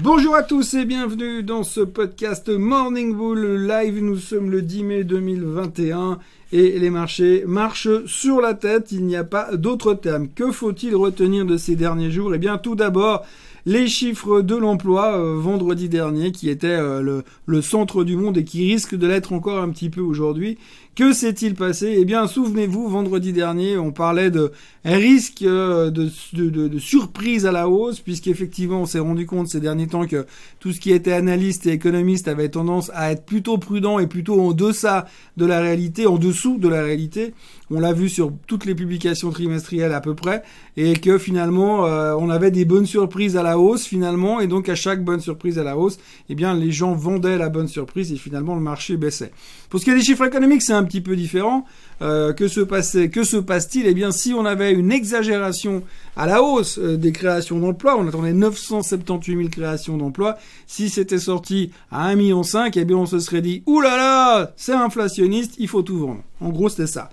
Bonjour 0.00 0.34
à 0.34 0.42
tous 0.42 0.74
et 0.74 0.84
bienvenue 0.84 1.42
dans 1.42 1.62
ce 1.62 1.80
podcast 1.80 2.50
Morning 2.50 3.14
Bull 3.14 3.66
Live. 3.66 4.02
Nous 4.02 4.18
sommes 4.18 4.50
le 4.50 4.60
10 4.60 4.82
mai 4.82 5.04
2021 5.04 6.18
et 6.52 6.78
les 6.78 6.90
marchés 6.90 7.44
marchent 7.46 8.04
sur 8.06 8.40
la 8.40 8.54
tête. 8.54 8.92
Il 8.92 9.04
n'y 9.04 9.16
a 9.16 9.24
pas 9.24 9.56
d'autre 9.56 9.94
terme. 9.94 10.28
Que 10.28 10.52
faut-il 10.52 10.94
retenir 10.94 11.44
de 11.44 11.56
ces 11.56 11.76
derniers 11.76 12.10
jours? 12.10 12.34
Eh 12.34 12.38
bien, 12.38 12.58
tout 12.58 12.74
d'abord, 12.74 13.24
les 13.66 13.88
chiffres 13.88 14.42
de 14.42 14.54
l'emploi 14.54 15.18
euh, 15.18 15.36
vendredi 15.40 15.88
dernier 15.88 16.30
qui 16.30 16.48
était 16.48 16.68
euh, 16.68 17.22
le, 17.46 17.62
centre 17.62 18.04
du 18.04 18.16
monde 18.16 18.38
et 18.38 18.44
qui 18.44 18.64
risque 18.64 18.94
de 18.94 19.08
l'être 19.08 19.32
encore 19.32 19.60
un 19.60 19.70
petit 19.70 19.90
peu 19.90 20.00
aujourd'hui. 20.00 20.56
Que 20.94 21.12
s'est-il 21.12 21.54
passé? 21.54 21.96
Eh 21.98 22.04
bien, 22.04 22.26
souvenez-vous, 22.26 22.88
vendredi 22.88 23.32
dernier, 23.32 23.76
on 23.76 23.90
parlait 23.90 24.30
de 24.30 24.52
risque 24.84 25.42
euh, 25.42 25.90
de, 25.90 26.08
de, 26.32 26.68
de, 26.68 26.78
surprise 26.78 27.44
à 27.44 27.52
la 27.52 27.68
hausse, 27.68 28.00
puisqu'effectivement, 28.00 28.82
on 28.82 28.86
s'est 28.86 29.00
rendu 29.00 29.26
compte 29.26 29.48
ces 29.48 29.60
derniers 29.60 29.88
temps 29.88 30.06
que 30.06 30.24
tout 30.60 30.72
ce 30.72 30.80
qui 30.80 30.92
était 30.92 31.12
analyste 31.12 31.66
et 31.66 31.72
économiste 31.72 32.28
avait 32.28 32.48
tendance 32.48 32.90
à 32.94 33.10
être 33.10 33.26
plutôt 33.26 33.58
prudent 33.58 33.98
et 33.98 34.06
plutôt 34.06 34.40
en 34.40 34.52
deçà 34.52 35.06
de 35.36 35.44
la 35.44 35.60
réalité, 35.60 36.06
en 36.06 36.18
dessous 36.18 36.35
de 36.58 36.68
la 36.68 36.82
réalité. 36.82 37.34
On 37.70 37.80
l'a 37.80 37.92
vu 37.92 38.08
sur 38.08 38.32
toutes 38.46 38.64
les 38.64 38.74
publications 38.74 39.30
trimestrielles 39.30 39.92
à 39.92 40.00
peu 40.00 40.14
près, 40.14 40.42
et 40.76 40.94
que 40.94 41.18
finalement, 41.18 41.86
euh, 41.86 42.14
on 42.18 42.30
avait 42.30 42.50
des 42.50 42.64
bonnes 42.64 42.86
surprises 42.86 43.36
à 43.36 43.42
la 43.42 43.58
hausse 43.58 43.84
finalement, 43.84 44.40
et 44.40 44.46
donc 44.46 44.68
à 44.68 44.74
chaque 44.74 45.02
bonne 45.02 45.20
surprise 45.20 45.58
à 45.58 45.64
la 45.64 45.76
hausse, 45.76 45.98
eh 46.28 46.34
bien, 46.34 46.54
les 46.54 46.70
gens 46.70 46.94
vendaient 46.94 47.38
la 47.38 47.48
bonne 47.48 47.68
surprise 47.68 48.12
et 48.12 48.16
finalement 48.16 48.54
le 48.54 48.60
marché 48.60 48.96
baissait. 48.96 49.32
Pour 49.68 49.80
ce 49.80 49.84
qui 49.84 49.90
est 49.90 49.96
des 49.96 50.04
chiffres 50.04 50.24
économiques, 50.24 50.62
c'est 50.62 50.72
un 50.72 50.84
petit 50.84 51.00
peu 51.00 51.16
différent. 51.16 51.64
Euh, 52.02 52.34
que 52.34 52.46
se 52.46 52.60
passait, 52.60 53.08
que 53.08 53.24
se 53.24 53.38
passe-t-il? 53.38 53.86
Eh 53.86 53.94
bien, 53.94 54.10
si 54.12 54.34
on 54.34 54.44
avait 54.44 54.72
une 54.72 54.92
exagération 54.92 55.82
à 56.14 56.26
la 56.26 56.42
hausse 56.42 56.78
euh, 56.78 56.98
des 56.98 57.10
créations 57.10 57.58
d'emplois, 57.58 57.96
on 57.98 58.06
attendait 58.06 58.34
978 58.34 59.36
000 59.36 59.48
créations 59.48 59.96
d'emplois. 59.96 60.36
Si 60.66 60.90
c'était 60.90 61.18
sorti 61.18 61.70
à 61.90 62.14
1,5 62.14 62.16
million, 62.16 62.42
eh 62.74 62.84
bien, 62.84 62.96
on 62.98 63.06
se 63.06 63.18
serait 63.18 63.40
dit, 63.40 63.62
oulala, 63.64 63.96
là 63.96 64.40
là, 64.40 64.52
c'est 64.56 64.74
inflationniste, 64.74 65.54
il 65.58 65.68
faut 65.68 65.80
tout 65.80 65.98
vendre. 65.98 66.20
En 66.42 66.50
gros, 66.50 66.68
c'était 66.68 66.86
ça. 66.86 67.08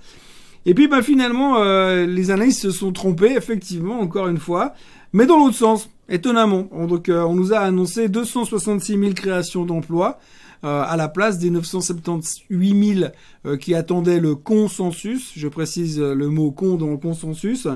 Et 0.66 0.74
puis, 0.74 0.90
ben, 0.90 1.02
finalement, 1.02 1.60
euh, 1.60 2.06
les 2.06 2.30
analystes 2.30 2.64
se 2.64 2.72
sont 2.72 2.92
trompés, 2.92 3.36
effectivement, 3.38 4.02
encore 4.02 4.28
une 4.28 4.38
fois, 4.38 4.74
mais 5.14 5.26
dans 5.26 5.38
l'autre 5.38 5.56
sens, 5.56 5.90
étonnamment. 6.10 6.68
Donc, 6.74 7.10
on 7.10 7.36
nous 7.36 7.54
a 7.54 7.60
annoncé 7.60 8.10
266 8.10 8.98
000 8.98 9.14
créations 9.14 9.64
d'emplois. 9.64 10.20
Euh, 10.66 10.82
à 10.88 10.96
la 10.96 11.10
place 11.10 11.40
des 11.40 11.50
978 11.50 12.96
000 13.00 13.10
euh, 13.46 13.58
qui 13.58 13.76
attendaient 13.76 14.22
le 14.22 14.34
consensus. 14.36 15.34
Je 15.36 15.50
précise 15.50 16.00
euh, 16.00 16.16
le 16.16 16.30
mot 16.30 16.52
con 16.52 16.76
dans 16.76 16.92
le 16.92 16.96
consensus. 16.96 17.68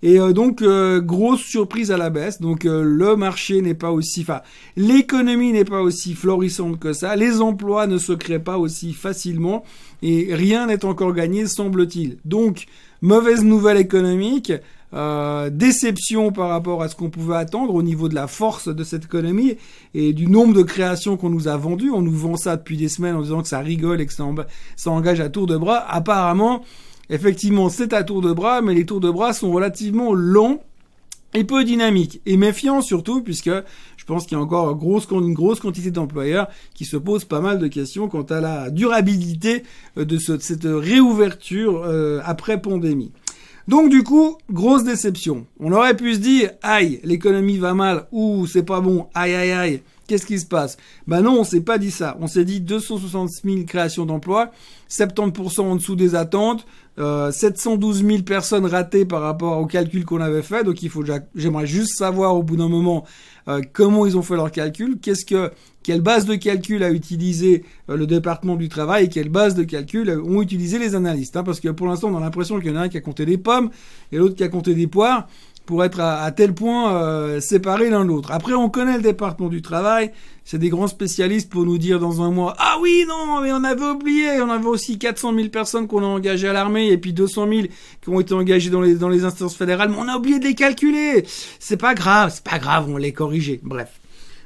Et 0.00 0.18
donc 0.32 0.62
grosse 0.62 1.40
surprise 1.40 1.90
à 1.90 1.96
la 1.96 2.08
baisse. 2.08 2.40
Donc 2.40 2.62
le 2.62 3.16
marché 3.16 3.60
n'est 3.62 3.74
pas 3.74 3.90
aussi, 3.90 4.20
enfin 4.20 4.42
l'économie 4.76 5.50
n'est 5.50 5.64
pas 5.64 5.82
aussi 5.82 6.14
florissante 6.14 6.78
que 6.78 6.92
ça. 6.92 7.16
Les 7.16 7.40
emplois 7.40 7.88
ne 7.88 7.98
se 7.98 8.12
créent 8.12 8.38
pas 8.38 8.58
aussi 8.58 8.92
facilement 8.92 9.64
et 10.02 10.28
rien 10.32 10.66
n'est 10.66 10.84
encore 10.84 11.14
gagné 11.14 11.48
semble-t-il. 11.48 12.18
Donc 12.24 12.66
mauvaise 13.02 13.42
nouvelle 13.42 13.78
économique. 13.78 14.52
Euh, 14.94 15.50
déception 15.50 16.32
par 16.32 16.48
rapport 16.48 16.82
à 16.82 16.88
ce 16.88 16.96
qu'on 16.96 17.10
pouvait 17.10 17.36
attendre 17.36 17.74
au 17.74 17.82
niveau 17.82 18.08
de 18.08 18.14
la 18.14 18.26
force 18.26 18.68
de 18.68 18.84
cette 18.84 19.04
économie 19.04 19.56
et 19.92 20.14
du 20.14 20.26
nombre 20.26 20.54
de 20.54 20.62
créations 20.62 21.18
qu'on 21.18 21.28
nous 21.28 21.46
a 21.46 21.56
vendues. 21.58 21.90
On 21.90 22.00
nous 22.00 22.16
vend 22.16 22.36
ça 22.36 22.56
depuis 22.56 22.78
des 22.78 22.88
semaines 22.88 23.14
en 23.14 23.20
disant 23.20 23.42
que 23.42 23.48
ça 23.48 23.58
rigole 23.58 24.00
et 24.00 24.06
que 24.06 24.14
ça, 24.14 24.24
engage 24.90 25.20
à 25.20 25.28
tour 25.28 25.46
de 25.46 25.58
bras. 25.58 25.84
Apparemment, 25.90 26.62
effectivement, 27.10 27.68
c'est 27.68 27.92
à 27.92 28.02
tour 28.02 28.22
de 28.22 28.32
bras, 28.32 28.62
mais 28.62 28.72
les 28.72 28.86
tours 28.86 29.00
de 29.00 29.10
bras 29.10 29.34
sont 29.34 29.52
relativement 29.52 30.14
longs 30.14 30.60
et 31.34 31.44
peu 31.44 31.64
dynamiques. 31.64 32.22
Et 32.24 32.38
méfiants 32.38 32.80
surtout, 32.80 33.20
puisque 33.20 33.50
je 33.98 34.04
pense 34.06 34.24
qu'il 34.24 34.38
y 34.38 34.40
a 34.40 34.42
encore 34.42 34.70
une 34.70 35.34
grosse, 35.34 35.60
quantité 35.60 35.90
d'employeurs 35.90 36.48
qui 36.72 36.86
se 36.86 36.96
posent 36.96 37.26
pas 37.26 37.42
mal 37.42 37.58
de 37.58 37.66
questions 37.66 38.08
quant 38.08 38.22
à 38.22 38.40
la 38.40 38.70
durabilité 38.70 39.64
de, 39.96 40.16
cette 40.16 40.64
réouverture 40.64 41.82
euh, 41.84 42.22
après 42.24 42.62
pandémie. 42.62 43.12
Donc 43.68 43.90
du 43.90 44.02
coup, 44.02 44.38
grosse 44.50 44.82
déception. 44.82 45.46
On 45.60 45.72
aurait 45.72 45.94
pu 45.94 46.14
se 46.14 46.20
dire, 46.20 46.52
aïe, 46.62 47.00
l'économie 47.04 47.58
va 47.58 47.74
mal, 47.74 48.06
ou 48.12 48.46
c'est 48.46 48.62
pas 48.62 48.80
bon, 48.80 49.08
aïe 49.14 49.34
aïe 49.34 49.52
aïe, 49.52 49.82
qu'est-ce 50.08 50.26
qui 50.26 50.40
se 50.40 50.46
passe? 50.46 50.76
Ben 51.06 51.22
non, 51.22 51.38
on 51.38 51.44
s'est 51.44 51.60
pas 51.60 51.78
dit 51.78 51.92
ça. 51.92 52.16
On 52.20 52.26
s'est 52.26 52.44
dit 52.44 52.60
260 52.60 53.30
000 53.44 53.62
créations 53.64 54.06
d'emplois, 54.06 54.50
70% 54.90 55.60
en 55.60 55.76
dessous 55.76 55.94
des 55.94 56.16
attentes, 56.16 56.66
euh, 56.98 57.30
712 57.30 58.04
000 58.04 58.22
personnes 58.22 58.66
ratées 58.66 59.04
par 59.04 59.20
rapport 59.20 59.58
au 59.58 59.66
calcul 59.66 60.04
qu'on 60.04 60.20
avait 60.20 60.42
fait. 60.42 60.64
Donc 60.64 60.82
il 60.82 60.90
faut, 60.90 61.04
j'aimerais 61.36 61.66
juste 61.66 61.96
savoir 61.96 62.34
au 62.34 62.42
bout 62.42 62.56
d'un 62.56 62.68
moment 62.68 63.04
euh, 63.46 63.60
comment 63.72 64.04
ils 64.04 64.16
ont 64.16 64.22
fait 64.22 64.34
leur 64.34 64.50
calcul, 64.50 64.98
qu'est-ce 65.00 65.24
que, 65.24 65.52
quelle 65.84 66.00
base 66.00 66.26
de 66.26 66.34
calcul 66.34 66.82
a 66.82 66.90
utilisé 66.90 67.64
euh, 67.88 67.96
le 67.96 68.06
département 68.06 68.56
du 68.56 68.68
travail 68.68 69.04
et 69.04 69.08
quelle 69.08 69.28
base 69.28 69.54
de 69.54 69.62
calcul 69.62 70.10
ont 70.10 70.42
utilisé 70.42 70.78
les 70.78 70.96
analystes. 70.96 71.36
Hein, 71.36 71.44
parce 71.44 71.60
que 71.60 71.68
pour 71.68 71.86
l'instant, 71.86 72.08
on 72.12 72.16
a 72.16 72.20
l'impression 72.20 72.58
qu'il 72.58 72.70
y 72.70 72.72
en 72.72 72.76
a 72.76 72.80
un 72.80 72.88
qui 72.88 72.96
a 72.96 73.00
compté 73.00 73.24
des 73.26 73.38
pommes 73.38 73.70
et 74.10 74.16
l'autre 74.16 74.34
qui 74.34 74.42
a 74.42 74.48
compté 74.48 74.74
des 74.74 74.86
poires 74.86 75.28
pour 75.68 75.84
être 75.84 76.00
à, 76.00 76.32
tel 76.32 76.54
point 76.54 76.94
euh, 76.94 77.40
séparés 77.40 77.90
l'un 77.90 78.02
l'autre. 78.02 78.32
Après, 78.32 78.54
on 78.54 78.70
connaît 78.70 78.96
le 78.96 79.02
département 79.02 79.50
du 79.50 79.60
travail, 79.60 80.12
c'est 80.42 80.56
des 80.56 80.70
grands 80.70 80.86
spécialistes 80.86 81.50
pour 81.50 81.66
nous 81.66 81.76
dire 81.76 82.00
dans 82.00 82.22
un 82.22 82.30
mois, 82.30 82.54
ah 82.56 82.78
oui, 82.80 83.04
non, 83.06 83.42
mais 83.42 83.52
on 83.52 83.62
avait 83.64 83.84
oublié, 83.84 84.40
on 84.40 84.48
avait 84.48 84.64
aussi 84.64 84.98
400 84.98 85.34
000 85.34 85.48
personnes 85.48 85.86
qu'on 85.86 86.02
a 86.02 86.06
engagées 86.06 86.48
à 86.48 86.54
l'armée 86.54 86.88
et 86.88 86.96
puis 86.96 87.12
200 87.12 87.46
000 87.46 87.62
qui 88.00 88.08
ont 88.08 88.18
été 88.18 88.32
engagées 88.32 88.70
dans 88.70 88.80
les, 88.80 88.94
dans 88.94 89.10
les 89.10 89.26
instances 89.26 89.54
fédérales, 89.54 89.90
mais 89.90 89.98
on 90.00 90.08
a 90.08 90.16
oublié 90.16 90.38
de 90.38 90.46
les 90.46 90.54
calculer. 90.54 91.26
C'est 91.58 91.76
pas 91.76 91.92
grave, 91.92 92.32
c'est 92.34 92.44
pas 92.44 92.58
grave, 92.58 92.88
on 92.88 92.96
les 92.96 93.12
corriger. 93.12 93.60
Bref. 93.62 94.00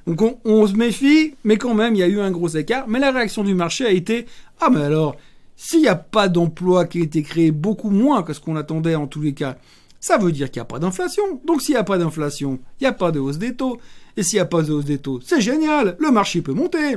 Donc 0.08 0.22
on, 0.22 0.38
on 0.44 0.66
se 0.66 0.72
méfie, 0.72 1.36
mais 1.44 1.56
quand 1.56 1.74
même, 1.74 1.94
il 1.94 1.98
y 1.98 2.02
a 2.02 2.08
eu 2.08 2.18
un 2.18 2.32
gros 2.32 2.48
écart. 2.48 2.88
Mais 2.88 2.98
la 2.98 3.12
réaction 3.12 3.44
du 3.44 3.54
marché 3.54 3.86
a 3.86 3.92
été, 3.92 4.26
ah 4.60 4.70
mais 4.70 4.82
alors, 4.82 5.14
s'il 5.54 5.82
n'y 5.82 5.88
a 5.88 5.94
pas 5.94 6.28
d'emploi 6.28 6.86
qui 6.86 6.98
a 6.98 7.02
été 7.04 7.22
créé 7.22 7.52
beaucoup 7.52 7.90
moins 7.90 8.24
que 8.24 8.32
ce 8.32 8.40
qu'on 8.40 8.56
attendait 8.56 8.96
en 8.96 9.06
tous 9.06 9.20
les 9.20 9.34
cas, 9.34 9.56
ça 10.02 10.18
veut 10.18 10.32
dire 10.32 10.50
qu'il 10.50 10.60
n'y 10.60 10.64
a 10.64 10.66
pas 10.66 10.80
d'inflation. 10.80 11.40
Donc 11.46 11.62
s'il 11.62 11.74
n'y 11.74 11.78
a 11.78 11.84
pas 11.84 11.96
d'inflation, 11.96 12.58
il 12.80 12.82
n'y 12.82 12.88
a 12.88 12.92
pas 12.92 13.12
de 13.12 13.20
hausse 13.20 13.38
des 13.38 13.54
taux. 13.54 13.78
Et 14.16 14.22
s'il 14.22 14.36
n'y 14.36 14.40
a 14.40 14.46
pas 14.46 14.60
de 14.60 14.72
hausse 14.72 14.84
des 14.84 14.98
taux, 14.98 15.20
c'est 15.24 15.40
génial, 15.40 15.96
le 15.98 16.10
marché 16.10 16.42
peut 16.42 16.52
monter. 16.52 16.96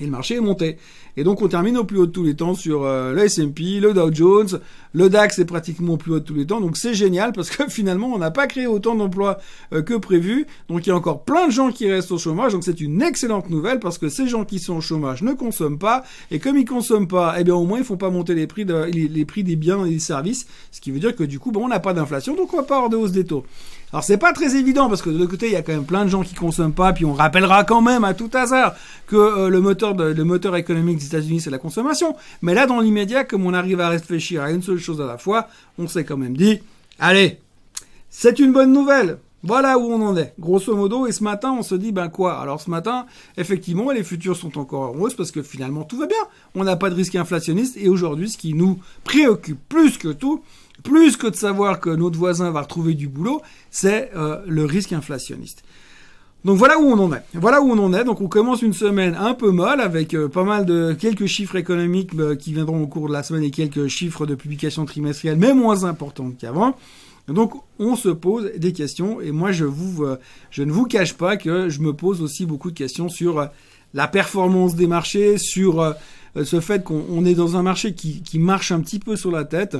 Et 0.00 0.04
le 0.04 0.10
marché 0.10 0.36
est 0.36 0.40
monté. 0.40 0.76
Et 1.16 1.24
donc 1.24 1.42
on 1.42 1.48
termine 1.48 1.76
au 1.76 1.84
plus 1.84 1.98
haut 1.98 2.06
de 2.06 2.12
tous 2.12 2.24
les 2.24 2.34
temps 2.34 2.54
sur 2.54 2.84
euh, 2.84 3.12
le 3.12 3.24
S&P, 3.24 3.80
le 3.80 3.92
Dow 3.92 4.12
Jones, 4.12 4.60
le 4.92 5.08
DAX 5.08 5.38
est 5.38 5.44
pratiquement 5.44 5.94
au 5.94 5.96
plus 5.96 6.12
haut 6.12 6.20
de 6.20 6.24
tous 6.24 6.34
les 6.34 6.46
temps. 6.46 6.60
Donc 6.60 6.76
c'est 6.76 6.94
génial 6.94 7.32
parce 7.32 7.50
que 7.50 7.68
finalement 7.68 8.08
on 8.08 8.18
n'a 8.18 8.30
pas 8.30 8.46
créé 8.46 8.66
autant 8.66 8.94
d'emplois 8.94 9.38
euh, 9.72 9.82
que 9.82 9.94
prévu. 9.94 10.46
Donc 10.68 10.86
il 10.86 10.90
y 10.90 10.92
a 10.92 10.96
encore 10.96 11.24
plein 11.24 11.48
de 11.48 11.52
gens 11.52 11.72
qui 11.72 11.90
restent 11.90 12.12
au 12.12 12.18
chômage. 12.18 12.52
Donc 12.52 12.64
c'est 12.64 12.80
une 12.80 13.02
excellente 13.02 13.50
nouvelle 13.50 13.80
parce 13.80 13.98
que 13.98 14.08
ces 14.08 14.28
gens 14.28 14.44
qui 14.44 14.58
sont 14.58 14.76
au 14.76 14.80
chômage 14.80 15.22
ne 15.22 15.32
consomment 15.32 15.78
pas. 15.78 16.04
Et 16.30 16.38
comme 16.38 16.56
ils 16.56 16.64
consomment 16.64 17.08
pas, 17.08 17.34
eh 17.38 17.44
bien 17.44 17.54
au 17.54 17.64
moins 17.64 17.78
ils 17.78 17.84
font 17.84 17.96
pas 17.96 18.10
monter 18.10 18.34
les 18.34 18.46
prix, 18.46 18.64
des 18.64 19.56
biens 19.56 19.84
et 19.84 19.90
des 19.90 19.98
services. 19.98 20.46
Ce 20.70 20.80
qui 20.80 20.90
veut 20.90 21.00
dire 21.00 21.14
que 21.14 21.24
du 21.24 21.38
coup 21.38 21.50
bon, 21.50 21.64
on 21.64 21.68
n'a 21.68 21.80
pas 21.80 21.92
d'inflation 21.92 22.34
donc 22.34 22.54
on 22.54 22.58
va 22.58 22.62
pas 22.62 22.76
avoir 22.76 22.90
de 22.90 22.96
hausse 22.96 23.12
des 23.12 23.24
taux. 23.24 23.44
Alors 23.92 24.04
c'est 24.04 24.18
pas 24.18 24.32
très 24.32 24.54
évident 24.54 24.88
parce 24.88 25.02
que 25.02 25.10
de 25.10 25.18
l'autre 25.18 25.32
côté 25.32 25.46
il 25.46 25.52
y 25.52 25.56
a 25.56 25.62
quand 25.62 25.72
même 25.72 25.84
plein 25.84 26.04
de 26.04 26.10
gens 26.10 26.22
qui 26.22 26.34
consomment 26.34 26.72
pas, 26.72 26.92
puis 26.92 27.04
on 27.04 27.12
rappellera 27.12 27.64
quand 27.64 27.82
même 27.82 28.04
à 28.04 28.14
tout 28.14 28.30
hasard 28.34 28.74
que 29.08 29.16
euh, 29.16 29.48
le 29.48 30.24
moteur 30.24 30.56
économique 30.56 30.98
des 30.98 31.06
États-Unis 31.06 31.40
c'est 31.40 31.50
la 31.50 31.58
consommation. 31.58 32.14
Mais 32.42 32.54
là 32.54 32.66
dans 32.66 32.80
l'immédiat, 32.80 33.24
comme 33.24 33.44
on 33.46 33.54
arrive 33.54 33.80
à 33.80 33.88
réfléchir 33.88 34.42
à 34.42 34.52
une 34.52 34.62
seule 34.62 34.78
chose 34.78 35.00
à 35.00 35.06
la 35.06 35.18
fois, 35.18 35.48
on 35.76 35.88
s'est 35.88 36.04
quand 36.04 36.16
même 36.16 36.36
dit, 36.36 36.60
allez, 37.00 37.40
c'est 38.10 38.38
une 38.38 38.52
bonne 38.52 38.72
nouvelle. 38.72 39.18
Voilà 39.42 39.78
où 39.78 39.90
on 39.90 40.02
en 40.02 40.16
est, 40.18 40.34
grosso 40.38 40.76
modo. 40.76 41.06
Et 41.06 41.12
ce 41.12 41.24
matin, 41.24 41.52
on 41.58 41.62
se 41.62 41.74
dit, 41.74 41.92
ben 41.92 42.10
quoi? 42.10 42.38
Alors 42.40 42.60
ce 42.60 42.68
matin, 42.68 43.06
effectivement, 43.38 43.90
les 43.90 44.04
futurs 44.04 44.36
sont 44.36 44.58
encore 44.58 44.94
en 44.94 45.08
parce 45.16 45.30
que 45.30 45.42
finalement 45.42 45.84
tout 45.84 45.96
va 45.96 46.06
bien. 46.06 46.18
On 46.54 46.62
n'a 46.62 46.76
pas 46.76 46.90
de 46.90 46.94
risque 46.94 47.14
inflationniste. 47.14 47.76
Et 47.78 47.88
aujourd'hui, 47.88 48.28
ce 48.28 48.36
qui 48.36 48.52
nous 48.52 48.78
préoccupe 49.02 49.58
plus 49.68 49.96
que 49.96 50.08
tout, 50.08 50.42
plus 50.82 51.16
que 51.16 51.26
de 51.26 51.34
savoir 51.34 51.80
que 51.80 51.90
notre 51.90 52.18
voisin 52.18 52.50
va 52.50 52.62
retrouver 52.62 52.94
du 52.94 53.08
boulot, 53.08 53.42
c'est 53.70 54.10
euh, 54.16 54.38
le 54.46 54.64
risque 54.64 54.92
inflationniste. 54.92 55.62
Donc 56.44 56.56
voilà 56.56 56.78
où 56.78 56.84
on 56.84 56.98
en 56.98 57.12
est. 57.12 57.22
Voilà 57.34 57.60
où 57.60 57.70
on 57.70 57.78
en 57.78 57.92
est. 57.92 58.04
Donc 58.04 58.20
on 58.20 58.28
commence 58.28 58.62
une 58.62 58.72
semaine 58.72 59.14
un 59.14 59.34
peu 59.34 59.50
molle 59.50 59.80
avec 59.80 60.14
euh, 60.14 60.28
pas 60.28 60.44
mal 60.44 60.64
de 60.64 60.96
quelques 60.98 61.26
chiffres 61.26 61.56
économiques 61.56 62.12
euh, 62.18 62.34
qui 62.34 62.52
viendront 62.52 62.82
au 62.82 62.86
cours 62.86 63.08
de 63.08 63.12
la 63.12 63.22
semaine 63.22 63.42
et 63.42 63.50
quelques 63.50 63.88
chiffres 63.88 64.24
de 64.24 64.34
publication 64.34 64.86
trimestrielle, 64.86 65.36
mais 65.36 65.52
moins 65.52 65.84
importantes 65.84 66.38
qu'avant. 66.38 66.76
Donc 67.28 67.52
on 67.78 67.94
se 67.94 68.08
pose 68.08 68.50
des 68.56 68.72
questions 68.72 69.20
et 69.20 69.30
moi 69.30 69.52
je 69.52 69.64
vous 69.64 70.04
je 70.50 70.64
ne 70.64 70.72
vous 70.72 70.86
cache 70.86 71.14
pas 71.14 71.36
que 71.36 71.68
je 71.68 71.80
me 71.80 71.92
pose 71.92 72.22
aussi 72.22 72.44
beaucoup 72.44 72.72
de 72.72 72.76
questions 72.76 73.08
sur 73.08 73.48
la 73.94 74.08
performance 74.08 74.74
des 74.74 74.88
marchés, 74.88 75.38
sur 75.38 75.94
ce 76.42 76.60
fait 76.60 76.82
qu'on 76.82 77.24
est 77.24 77.34
dans 77.34 77.56
un 77.56 77.62
marché 77.62 77.94
qui 77.94 78.38
marche 78.40 78.72
un 78.72 78.80
petit 78.80 78.98
peu 78.98 79.14
sur 79.14 79.30
la 79.30 79.44
tête 79.44 79.76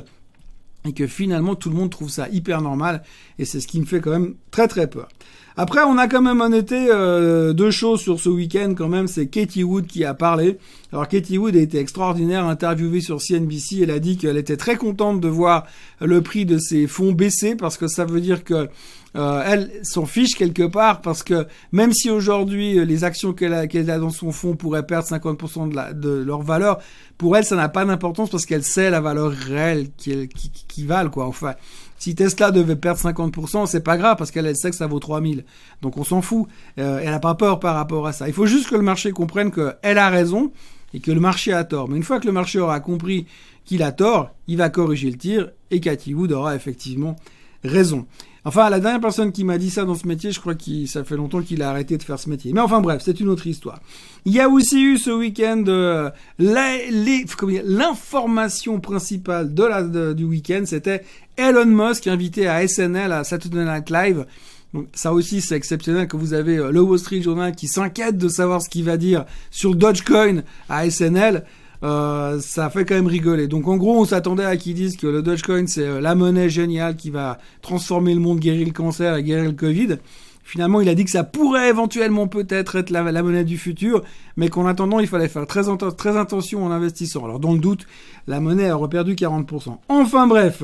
et 0.85 0.93
que 0.93 1.07
finalement 1.07 1.55
tout 1.55 1.69
le 1.69 1.75
monde 1.75 1.89
trouve 1.89 2.09
ça 2.09 2.27
hyper 2.29 2.61
normal 2.61 3.03
et 3.37 3.45
c'est 3.45 3.59
ce 3.59 3.67
qui 3.67 3.79
me 3.79 3.85
fait 3.85 4.01
quand 4.01 4.11
même 4.11 4.35
très 4.51 4.67
très 4.67 4.87
peur. 4.87 5.09
Après, 5.57 5.81
on 5.81 5.97
a 5.97 6.07
quand 6.07 6.21
même 6.21 6.41
en 6.41 6.51
été 6.51 6.87
euh, 6.89 7.53
deux 7.53 7.71
choses 7.71 7.99
sur 7.99 8.19
ce 8.19 8.29
week-end 8.29 8.73
quand 8.77 8.87
même. 8.87 9.07
C'est 9.07 9.27
Katie 9.27 9.63
Wood 9.63 9.85
qui 9.87 10.05
a 10.05 10.13
parlé. 10.13 10.57
Alors 10.93 11.07
Katie 11.07 11.37
Wood 11.37 11.55
a 11.55 11.59
été 11.59 11.77
extraordinaire, 11.79 12.45
interviewée 12.45 13.01
sur 13.01 13.21
CNBC. 13.21 13.81
Elle 13.83 13.91
a 13.91 13.99
dit 13.99 14.17
qu'elle 14.17 14.37
était 14.37 14.57
très 14.57 14.75
contente 14.75 15.21
de 15.21 15.27
voir 15.27 15.65
le 15.99 16.21
prix 16.21 16.45
de 16.45 16.57
ses 16.57 16.87
fonds 16.87 17.11
baisser 17.11 17.55
parce 17.55 17.77
que 17.77 17.87
ça 17.87 18.05
veut 18.05 18.21
dire 18.21 18.43
que 18.43 18.69
euh, 19.17 19.43
elle 19.45 19.71
s'en 19.83 20.05
fiche 20.05 20.35
quelque 20.35 20.63
part 20.63 21.01
parce 21.01 21.21
que 21.21 21.45
même 21.73 21.91
si 21.91 22.09
aujourd'hui 22.09 22.79
euh, 22.79 22.85
les 22.85 23.03
actions 23.03 23.33
qu'elle 23.33 23.53
a, 23.53 23.99
dans 23.99 24.09
son 24.09 24.31
fonds 24.31 24.55
pourraient 24.55 24.85
perdre 24.85 25.05
50% 25.05 25.93
de, 25.99 26.09
leur 26.09 26.41
valeur, 26.43 26.79
pour 27.17 27.35
elle 27.35 27.43
ça 27.43 27.57
n'a 27.57 27.67
pas 27.67 27.83
d'importance 27.83 28.29
parce 28.29 28.45
qu'elle 28.45 28.63
sait 28.63 28.89
la 28.89 29.01
valeur 29.01 29.31
réelle 29.31 29.89
qui, 29.97 30.29
qui, 30.29 30.49
qui 30.65 30.85
valent 30.85 31.09
quoi. 31.09 31.25
Enfin, 31.27 31.55
si 32.01 32.15
Tesla 32.15 32.49
devait 32.49 32.75
perdre 32.75 32.99
50%, 32.99 33.67
c'est 33.67 33.83
pas 33.83 33.95
grave 33.95 34.17
parce 34.17 34.31
qu'elle 34.31 34.55
sait 34.55 34.71
que 34.71 34.75
ça 34.75 34.87
vaut 34.87 34.97
3000. 34.97 35.45
Donc 35.83 35.97
on 35.97 36.03
s'en 36.03 36.23
fout. 36.23 36.47
Euh, 36.79 36.99
elle 36.99 37.13
a 37.13 37.19
pas 37.19 37.35
peur 37.35 37.59
par 37.59 37.75
rapport 37.75 38.07
à 38.07 38.11
ça. 38.11 38.27
Il 38.27 38.33
faut 38.33 38.47
juste 38.47 38.69
que 38.71 38.75
le 38.75 38.81
marché 38.81 39.11
comprenne 39.11 39.51
qu'elle 39.51 39.97
a 39.99 40.09
raison 40.09 40.51
et 40.95 40.99
que 40.99 41.11
le 41.11 41.19
marché 41.19 41.53
a 41.53 41.63
tort. 41.63 41.87
Mais 41.89 41.97
une 41.97 42.03
fois 42.03 42.19
que 42.19 42.25
le 42.25 42.31
marché 42.31 42.57
aura 42.57 42.79
compris 42.79 43.27
qu'il 43.65 43.83
a 43.83 43.91
tort, 43.91 44.31
il 44.47 44.57
va 44.57 44.71
corriger 44.71 45.11
le 45.11 45.17
tir 45.17 45.51
et 45.69 45.79
Cathy 45.79 46.15
Wood 46.15 46.31
aura 46.31 46.55
effectivement 46.55 47.15
raison. 47.63 48.05
Enfin, 48.43 48.71
la 48.71 48.79
dernière 48.79 49.01
personne 49.01 49.31
qui 49.31 49.43
m'a 49.43 49.59
dit 49.59 49.69
ça 49.69 49.85
dans 49.85 49.93
ce 49.93 50.07
métier, 50.07 50.31
je 50.31 50.39
crois 50.39 50.55
que 50.55 50.87
ça 50.87 51.03
fait 51.03 51.15
longtemps 51.15 51.43
qu'il 51.43 51.61
a 51.61 51.69
arrêté 51.69 51.95
de 51.97 52.03
faire 52.03 52.17
ce 52.17 52.27
métier. 52.27 52.53
Mais 52.53 52.61
enfin 52.61 52.81
bref, 52.81 53.03
c'est 53.05 53.19
une 53.19 53.29
autre 53.29 53.45
histoire. 53.45 53.79
Il 54.25 54.33
y 54.33 54.39
a 54.39 54.49
aussi 54.49 54.81
eu 54.81 54.97
ce 54.97 55.11
week-end 55.11 55.63
euh, 55.67 56.09
l'information 56.39 58.79
principale 58.79 59.53
du 59.53 60.23
week-end, 60.23 60.63
c'était 60.65 61.03
Elon 61.37 61.67
Musk 61.67 62.07
invité 62.07 62.47
à 62.47 62.67
SNL, 62.67 63.11
à 63.11 63.23
Saturday 63.23 63.63
Night 63.63 63.91
Live. 63.91 64.25
Donc 64.73 64.87
ça 64.93 65.13
aussi 65.13 65.41
c'est 65.41 65.55
exceptionnel 65.55 66.07
que 66.07 66.17
vous 66.17 66.33
avez 66.33 66.57
euh, 66.57 66.71
le 66.71 66.81
Wall 66.81 66.97
Street 66.97 67.21
Journal 67.21 67.55
qui 67.55 67.67
s'inquiète 67.67 68.17
de 68.17 68.29
savoir 68.29 68.59
ce 68.61 68.69
qu'il 68.69 68.85
va 68.85 68.97
dire 68.97 69.25
sur 69.51 69.75
Dogecoin 69.75 70.41
à 70.69 70.89
SNL. 70.89 71.43
Euh, 71.83 72.39
ça 72.39 72.69
fait 72.69 72.85
quand 72.85 72.95
même 72.95 73.07
rigoler. 73.07 73.47
Donc 73.47 73.67
en 73.67 73.77
gros, 73.77 73.99
on 73.99 74.05
s'attendait 74.05 74.45
à 74.45 74.55
qu'ils 74.57 74.75
disent 74.75 74.97
que 74.97 75.07
le 75.07 75.21
Dogecoin 75.21 75.65
c'est 75.67 75.85
euh, 75.85 76.01
la 76.01 76.15
monnaie 76.15 76.49
géniale 76.49 76.95
qui 76.95 77.09
va 77.09 77.39
transformer 77.61 78.13
le 78.13 78.19
monde, 78.19 78.39
guérir 78.39 78.65
le 78.65 78.73
cancer 78.73 79.15
et 79.15 79.23
guérir 79.23 79.45
le 79.45 79.55
Covid. 79.55 79.97
Finalement, 80.43 80.81
il 80.81 80.89
a 80.89 80.95
dit 80.95 81.05
que 81.05 81.11
ça 81.11 81.23
pourrait 81.23 81.69
éventuellement 81.69 82.27
peut-être 82.27 82.75
être 82.75 82.89
la, 82.89 83.03
monnaie 83.23 83.43
du 83.43 83.57
futur, 83.57 84.03
mais 84.35 84.49
qu'en 84.49 84.65
attendant, 84.65 84.99
il 84.99 85.07
fallait 85.07 85.29
faire 85.29 85.47
très, 85.47 85.63
très 85.95 86.17
attention 86.17 86.65
en 86.65 86.71
investissant. 86.71 87.23
Alors 87.23 87.39
dans 87.39 87.53
le 87.53 87.59
doute, 87.59 87.87
la 88.27 88.39
monnaie 88.39 88.67
a 88.67 88.75
reperdu 88.75 89.13
40%. 89.13 89.77
Enfin 89.87 90.27
bref, 90.27 90.63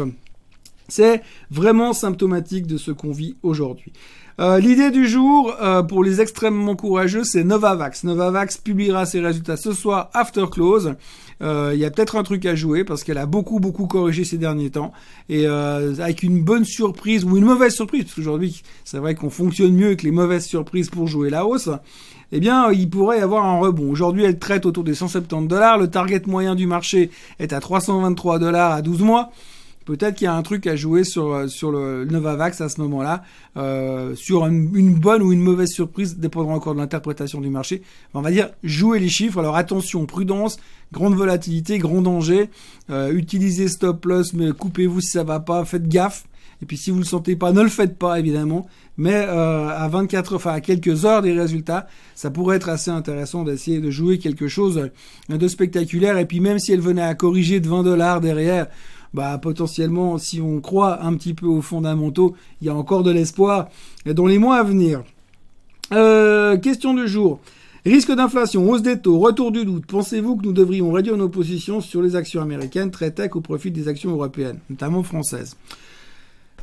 c'est 0.87 1.21
vraiment 1.51 1.93
symptomatique 1.93 2.67
de 2.67 2.77
ce 2.77 2.91
qu'on 2.91 3.11
vit 3.11 3.35
aujourd'hui. 3.43 3.93
Euh, 4.39 4.60
l'idée 4.60 4.92
du 4.92 5.07
jour, 5.07 5.56
euh, 5.62 5.81
pour 5.81 6.04
les 6.04 6.22
extrêmement 6.22 6.75
courageux, 6.75 7.24
c'est 7.24 7.44
Novavax. 7.44 8.04
Novavax 8.04 8.57
publiera 8.57 9.07
ses 9.07 9.19
résultats 9.19 9.57
ce 9.57 9.74
soir, 9.74 10.12
after 10.13 10.45
close. 10.51 10.94
Euh, 11.42 11.72
il 11.74 11.80
y 11.80 11.86
a 11.86 11.92
peut-être 11.92 12.18
un 12.18 12.24
truc 12.24 12.45
à 12.45 12.54
jouer 12.54 12.84
parce 12.84 13.04
qu'elle 13.04 13.18
a 13.18 13.25
beaucoup 13.25 13.60
beaucoup 13.60 13.88
corrigé 13.88 14.24
ces 14.24 14.38
derniers 14.38 14.72
temps 14.72 14.92
et 15.30 15.45
avec 15.45 16.24
une 16.24 16.44
bonne 16.44 16.66
surprise 16.66 17.24
ou 17.25 17.38
une 17.38 17.45
mauvaise 17.45 17.75
surprise 17.75 18.06
parce 18.06 18.16
qu'aujourd'hui 18.16 18.63
c'est 18.86 18.98
vrai 18.98 19.13
qu'on 19.13 19.30
fonctionne 19.30 19.74
mieux 19.74 19.88
avec 19.88 20.01
les 20.01 20.10
mauvaises 20.10 20.45
surprises 20.45 20.89
pour 20.89 21.06
jouer 21.06 21.30
la 21.30 21.45
hausse. 21.45 21.69
Eh 22.31 22.39
bien, 22.39 22.72
il 22.72 22.89
pourrait 22.89 23.19
y 23.19 23.22
avoir 23.22 23.45
un 23.45 23.60
rebond. 23.60 23.89
Aujourd'hui, 23.89 24.25
elle 24.25 24.38
traite 24.38 24.66
autour 24.66 24.84
des 24.84 24.94
170 24.94 25.48
dollars. 25.48 25.78
Le 25.78 25.88
target 25.88 26.24
moyen 26.28 26.56
du 26.56 26.68
marché 26.68 27.10
est 27.39 27.54
à 27.54 27.62
323 27.62 28.38
dollars 28.39 28.74
à 28.74 28.81
12 28.81 29.01
mois. 29.01 29.31
Peut-être 29.88 30.16
qu'il 30.16 30.25
y 30.25 30.28
a 30.28 30.36
un 30.36 30.42
truc 30.42 30.68
à 30.68 30.75
jouer 30.75 31.06
sur, 31.06 31.34
euh, 31.34 31.48
sur 31.48 31.72
le 31.72 32.04
Novavax 32.04 32.60
à 32.60 32.68
ce 32.68 32.81
moment-là, 32.81 33.24
euh, 33.56 34.16
sur 34.16 34.45
une, 34.45 34.94
bonne 34.95 35.22
ou 35.22 35.31
une 35.31 35.39
mauvaise 35.39 35.72
surprise, 35.72 36.18
dépendant 36.18 36.51
encore 36.51 36.74
de 36.74 36.80
l'interprétation 36.80 37.39
du 37.39 37.50
marché. 37.50 37.81
On 38.13 38.19
va 38.19 38.30
dire 38.30 38.50
jouer 38.63 39.00
les 39.00 39.07
chiffres. 39.07 39.39
Alors 39.39 39.56
attention, 39.56 40.06
prudence, 40.06 40.57
grande 40.92 41.16
volatilité, 41.16 41.78
grand 41.78 42.01
danger. 42.01 42.50
Euh, 42.89 43.13
utilisez 43.13 43.69
stop 43.69 44.04
loss, 44.04 44.34
mais 44.34 44.51
coupez-vous 44.51 45.00
si 45.00 45.12
ça 45.12 45.24
va 45.24 45.39
pas, 45.39 45.63
faites 45.63 45.88
gaffe. 45.88 46.25
Et 46.62 46.66
puis 46.66 46.75
si 46.75 46.92
vous 46.92 46.98
le 46.98 47.06
sentez 47.06 47.38
pas, 47.38 47.54
ne 47.54 47.62
le 47.62 47.69
faites 47.69 47.98
pas 47.98 48.19
évidemment. 48.19 48.68
Mais 48.98 49.16
à 49.16 49.88
24, 49.89 50.36
enfin 50.36 50.54
à 50.54 50.60
quelques 50.60 51.06
heures 51.06 51.22
des 51.22 51.31
résultats, 51.31 51.88
ça 52.16 52.31
pourrait 52.31 52.57
être 52.57 52.68
assez 52.68 52.89
intéressant 52.89 53.44
d'essayer 53.44 53.80
de 53.80 53.92
jouer 53.92 54.18
quelque 54.18 54.48
chose 54.48 54.89
de 55.30 55.48
spectaculaire. 55.48 56.18
Et 56.18 56.25
puis 56.25 56.39
même 56.39 56.57
si 56.57 56.74
elle 56.74 56.81
venait 56.81 57.04
à 57.04 57.13
corriger 57.13 57.60
de 57.60 57.69
20 57.69 57.84
dollars 57.84 58.22
derrière, 58.22 58.66
bah, 59.13 59.38
potentiellement, 59.38 60.18
si 60.18 60.42
on 60.42 60.59
croit 60.62 61.04
un 61.04 61.15
petit 61.15 61.33
peu 61.33 61.45
aux 61.45 61.62
fondamentaux, 61.62 62.36
il 62.62 62.68
y 62.68 62.69
a 62.69 62.75
encore 62.75 63.04
de 63.04 63.12
l'espoir 63.12 63.69
dans 64.06 64.25
les 64.25 64.38
mois 64.38 64.57
à 64.57 64.63
venir. 64.63 65.04
Euh, 65.94 66.57
question 66.57 66.94
du 66.94 67.07
jour. 67.07 67.39
Risque 67.86 68.12
d'inflation, 68.12 68.69
hausse 68.69 68.81
des 68.81 69.00
taux, 69.00 69.19
retour 69.19 69.51
du 69.51 69.63
doute. 69.63 69.86
Pensez-vous 69.86 70.36
que 70.36 70.44
nous 70.44 70.51
devrions 70.51 70.92
réduire 70.92 71.15
nos 71.15 71.30
positions 71.30 71.80
sur 71.80 72.01
les 72.01 72.18
actions 72.18 72.42
américaines 72.42 72.92
très 72.92 73.12
tech 73.12 73.36
au 73.36 73.42
profit 73.42 73.71
des 73.71 73.88
actions 73.88 74.12
européennes, 74.12 74.59
notamment 74.69 75.04
françaises? 75.04 75.56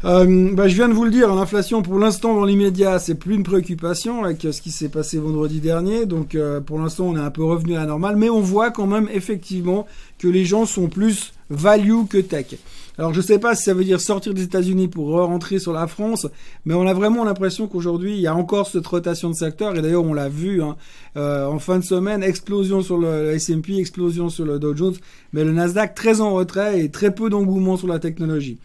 Euh, 0.04 0.50
bah, 0.52 0.68
je 0.68 0.74
viens 0.74 0.88
de 0.88 0.92
vous 0.92 1.04
le 1.04 1.10
dire, 1.10 1.34
l'inflation 1.34 1.80
pour 1.82 1.98
l'instant 1.98 2.34
dans 2.34 2.44
l'immédiat, 2.44 2.98
c'est 2.98 3.14
plus 3.14 3.34
une 3.34 3.42
préoccupation 3.42 4.24
avec 4.24 4.42
ce 4.42 4.60
qui 4.60 4.70
s'est 4.70 4.90
passé 4.90 5.18
vendredi 5.18 5.60
dernier. 5.60 6.04
Donc 6.04 6.34
euh, 6.34 6.60
pour 6.60 6.78
l'instant, 6.78 7.06
on 7.06 7.16
est 7.16 7.20
un 7.20 7.30
peu 7.30 7.44
revenu 7.44 7.74
à 7.74 7.80
la 7.80 7.86
normale, 7.86 8.16
mais 8.16 8.28
on 8.28 8.40
voit 8.40 8.70
quand 8.70 8.86
même 8.86 9.08
effectivement 9.12 9.86
que 10.18 10.28
les 10.28 10.44
gens 10.44 10.66
sont 10.66 10.88
plus 10.88 11.32
value 11.48 12.04
que 12.08 12.18
tech. 12.18 12.56
Alors 12.96 13.12
je 13.12 13.18
ne 13.18 13.24
sais 13.24 13.38
pas 13.38 13.56
si 13.56 13.64
ça 13.64 13.74
veut 13.74 13.82
dire 13.82 14.00
sortir 14.00 14.34
des 14.34 14.42
États-Unis 14.42 14.86
pour 14.86 15.10
rentrer 15.10 15.58
sur 15.58 15.72
la 15.72 15.86
France, 15.88 16.28
mais 16.64 16.74
on 16.74 16.86
a 16.86 16.94
vraiment 16.94 17.24
l'impression 17.24 17.66
qu'aujourd'hui 17.66 18.14
il 18.14 18.20
y 18.20 18.28
a 18.28 18.36
encore 18.36 18.68
cette 18.68 18.86
rotation 18.86 19.30
de 19.30 19.34
secteur 19.34 19.74
et 19.74 19.82
d'ailleurs 19.82 20.04
on 20.04 20.14
l'a 20.14 20.28
vu 20.28 20.62
hein, 20.62 20.76
euh, 21.16 21.46
en 21.46 21.58
fin 21.58 21.78
de 21.80 21.84
semaine, 21.84 22.22
explosion 22.22 22.82
sur 22.82 22.98
le, 22.98 23.32
S&P, 23.32 23.78
explosion 23.78 24.28
sur 24.28 24.44
le 24.44 24.60
Dow 24.60 24.76
Jones, 24.76 24.94
mais 25.32 25.42
le 25.42 25.52
Nasdaq 25.52 25.94
très 25.96 26.20
en 26.20 26.34
retrait 26.34 26.84
et 26.84 26.90
très 26.90 27.12
peu 27.12 27.30
d'engouement 27.30 27.76
sur 27.76 27.88
la 27.88 27.98
technologie. 27.98 28.58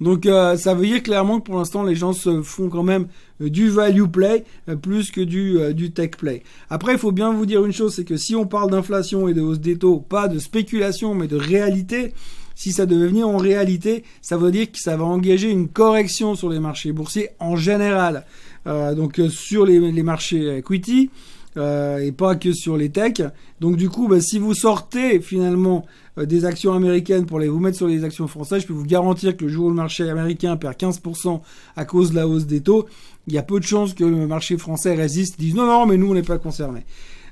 Donc 0.00 0.26
euh, 0.26 0.56
ça 0.56 0.74
veut 0.74 0.86
dire 0.86 1.02
clairement 1.02 1.40
que 1.40 1.44
pour 1.44 1.56
l'instant 1.56 1.82
les 1.82 1.94
gens 1.94 2.12
se 2.12 2.42
font 2.42 2.68
quand 2.68 2.82
même 2.82 3.06
euh, 3.40 3.48
du 3.48 3.70
value 3.70 4.04
play 4.04 4.44
euh, 4.68 4.76
plus 4.76 5.10
que 5.10 5.22
du, 5.22 5.58
du 5.74 5.90
tech 5.90 6.10
play. 6.18 6.42
Après 6.68 6.92
il 6.92 6.98
faut 6.98 7.12
bien 7.12 7.32
vous 7.32 7.46
dire 7.46 7.64
une 7.64 7.72
chose, 7.72 7.94
c'est 7.94 8.04
que 8.04 8.16
si 8.16 8.34
on 8.36 8.46
parle 8.46 8.70
d'inflation 8.70 9.28
et 9.28 9.34
de 9.34 9.40
hausse 9.40 9.60
des 9.60 9.78
taux, 9.78 9.98
pas 9.98 10.28
de 10.28 10.38
spéculation 10.38 11.14
mais 11.14 11.28
de 11.28 11.36
réalité, 11.36 12.12
si 12.54 12.72
ça 12.72 12.86
devait 12.86 13.08
venir 13.08 13.28
en 13.28 13.38
réalité, 13.38 14.04
ça 14.20 14.36
veut 14.36 14.50
dire 14.50 14.70
que 14.70 14.78
ça 14.78 14.96
va 14.96 15.04
engager 15.04 15.50
une 15.50 15.68
correction 15.68 16.34
sur 16.34 16.50
les 16.50 16.60
marchés 16.60 16.92
boursiers 16.92 17.30
en 17.38 17.56
général. 17.56 18.24
donc 18.64 19.20
sur 19.28 19.66
les, 19.66 19.78
les 19.78 20.02
marchés 20.02 20.58
equity, 20.58 21.10
et 21.56 22.12
pas 22.12 22.34
que 22.34 22.52
sur 22.52 22.78
les 22.78 22.88
techs. 22.88 23.22
Donc 23.60 23.76
du 23.76 23.90
coup, 23.90 24.08
bah, 24.08 24.22
si 24.22 24.38
vous 24.38 24.54
sortez 24.54 25.20
finalement 25.20 25.84
des 26.24 26.44
actions 26.46 26.72
américaines 26.72 27.26
pour 27.26 27.38
les 27.38 27.48
vous 27.48 27.58
mettre 27.58 27.76
sur 27.76 27.88
les 27.88 28.04
actions 28.04 28.26
françaises, 28.26 28.62
je 28.62 28.66
peux 28.66 28.72
vous 28.72 28.86
garantir 28.86 29.36
que 29.36 29.44
le 29.44 29.50
jour 29.50 29.66
où 29.66 29.68
le 29.68 29.74
marché 29.74 30.08
américain 30.08 30.56
perd 30.56 30.76
15% 30.76 31.40
à 31.76 31.84
cause 31.84 32.10
de 32.10 32.16
la 32.16 32.26
hausse 32.26 32.46
des 32.46 32.62
taux, 32.62 32.86
il 33.26 33.34
y 33.34 33.38
a 33.38 33.42
peu 33.42 33.60
de 33.60 33.64
chances 33.64 33.92
que 33.92 34.04
le 34.04 34.26
marché 34.26 34.56
français 34.56 34.94
résiste, 34.94 35.38
disent 35.38 35.54
non 35.54 35.66
non 35.66 35.86
mais 35.86 35.96
nous 35.96 36.10
on 36.10 36.14
n'est 36.14 36.22
pas 36.22 36.38
concernés. 36.38 36.86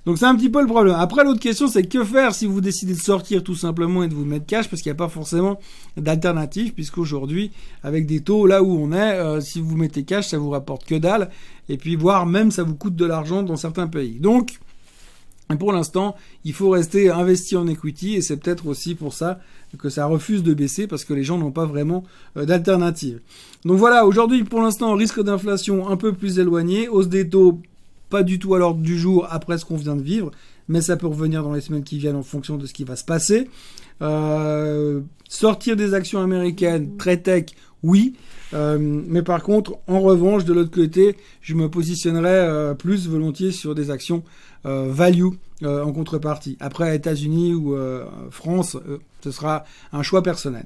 Donc 0.07 0.19
c'est 0.19 0.27
un 0.27 0.37
petit 0.37 0.51
peu 0.51 0.61
le 0.61 0.67
problème. 0.67 0.97
Après 0.99 1.25
l'autre 1.25 1.41
question 1.41 1.67
c'est 1.67 1.85
que 1.85 2.05
faire 2.05 2.35
si 2.35 2.45
vous 2.45 2.61
décidez 2.61 2.93
de 2.93 2.99
sortir 2.99 3.43
tout 3.43 3.55
simplement 3.55 4.03
et 4.03 4.09
de 4.09 4.15
vous 4.15 4.27
mettre 4.27 4.45
cash 4.45 4.69
parce 4.69 4.83
qu'il 4.83 4.91
n'y 4.91 4.97
a 4.97 4.99
pas 4.99 5.09
forcément 5.09 5.59
d'alternative 5.97 6.75
puisqu'aujourd'hui 6.75 7.53
avec 7.83 8.07
des 8.07 8.21
taux 8.21 8.47
là 8.47 8.63
où 8.63 8.77
on 8.79 8.93
est, 8.93 9.15
euh, 9.15 9.41
si 9.41 9.63
vous 9.63 9.77
mettez 9.77 10.05
cash 10.05 10.29
ça 10.29 10.39
vous 10.39 10.51
rapporte 10.51 10.85
que 10.85 10.95
dalle 10.95 11.31
et 11.71 11.79
puis 11.79 11.97
voire 11.97 12.27
même 12.27 12.51
ça 12.51 12.65
vous 12.65 12.75
coûte 12.75 12.97
de 12.97 13.07
l'argent 13.07 13.43
dans 13.43 13.57
certains 13.57 13.87
pays. 13.87 14.21
Donc 14.21 14.59
pour 15.59 15.73
l'instant, 15.73 16.17
il 16.45 16.53
faut 16.53 16.71
rester 16.71 17.11
investi 17.11 17.57
en 17.57 17.67
equity 17.67 18.15
et 18.15 18.23
c'est 18.23 18.37
peut-être 18.37 18.67
aussi 18.67 18.95
pour 18.95 19.13
ça 19.13 19.41
que 19.79 19.89
ça 19.89 20.07
refuse 20.07 20.43
de 20.43 20.55
baisser 20.55 20.87
parce 20.87 21.05
que 21.05 21.15
les 21.15 21.25
gens 21.25 21.39
n'ont 21.39 21.51
pas 21.51 21.67
vraiment 21.67 22.05
euh, 22.37 22.45
d'alternative. 22.45 23.21
Donc 23.65 23.79
voilà, 23.79 24.07
aujourd'hui 24.07 24.45
pour 24.45 24.63
l'instant, 24.63 24.95
risque 24.95 25.23
d'inflation 25.23 25.89
un 25.89 25.97
peu 25.97 26.13
plus 26.13 26.39
éloigné, 26.39 26.89
hausse 26.89 27.09
des 27.09 27.29
taux 27.29 27.61
pas 28.11 28.23
du 28.23 28.39
tout 28.39 28.55
à 28.55 28.59
l'ordre 28.59 28.81
du 28.81 28.99
jour 28.99 29.27
après 29.31 29.59
ce 29.59 29.65
qu'on 29.65 29.77
vient 29.77 29.97
de 29.97 30.03
vivre, 30.03 30.31
mais 30.69 30.81
ça 30.81 30.97
peut 30.97 31.07
revenir 31.07 31.43
dans 31.43 31.53
les 31.53 31.61
semaines 31.61 31.83
qui 31.83 31.99
viennent 31.99 32.17
en 32.17 32.23
fonction 32.23 32.57
de 32.57 32.67
ce 32.67 32.73
qui 32.73 32.85
va 32.85 32.97
se 32.97 33.05
passer. 33.05 33.51
Euh, 34.03 35.01
sortir 35.29 35.77
des 35.77 35.95
actions 35.95 36.21
américaines 36.21 36.97
très 36.97 37.17
tech, 37.17 37.47
oui. 37.85 38.15
Euh, 38.55 38.79
mais 38.81 39.23
par 39.23 39.43
contre, 39.43 39.77
en 39.87 40.01
revanche, 40.01 40.45
de 40.45 40.53
l'autre 40.53 40.71
côté, 40.71 41.17
je 41.43 41.55
me 41.55 41.69
positionnerai 41.69 42.29
euh, 42.29 42.75
plus 42.75 43.09
volontiers 43.09 43.53
sur 43.53 43.75
des 43.75 43.91
actions 43.91 44.23
value 44.67 45.29
en 45.63 45.93
contrepartie. 45.93 46.57
Après, 46.59 46.97
États-Unis 46.97 47.53
ou 47.53 47.77
France, 48.31 48.79
ce 49.23 49.31
sera 49.31 49.67
un 49.93 50.03
choix 50.03 50.23
personnel. 50.23 50.65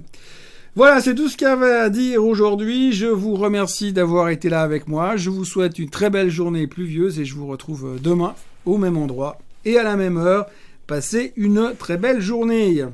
Voilà, 0.76 1.00
c'est 1.00 1.16
tout 1.16 1.28
ce 1.28 1.36
qu'il 1.36 1.48
y 1.48 1.50
avait 1.50 1.74
à 1.74 1.90
dire 1.90 2.24
aujourd'hui. 2.24 2.92
Je 2.92 3.06
vous 3.06 3.34
remercie 3.34 3.92
d'avoir 3.92 4.28
été 4.28 4.48
là 4.48 4.62
avec 4.62 4.86
moi. 4.86 5.16
Je 5.16 5.30
vous 5.30 5.44
souhaite 5.44 5.80
une 5.80 5.90
très 5.90 6.10
belle 6.10 6.30
journée 6.30 6.68
pluvieuse 6.68 7.18
et 7.18 7.24
je 7.24 7.34
vous 7.34 7.48
retrouve 7.48 7.98
demain 8.00 8.36
au 8.66 8.78
même 8.78 8.96
endroit 8.96 9.40
et 9.64 9.76
à 9.78 9.82
la 9.82 9.96
même 9.96 10.16
heure. 10.16 10.46
Passez 10.86 11.32
une 11.36 11.72
très 11.76 11.96
belle 11.96 12.20
journée. 12.20 12.84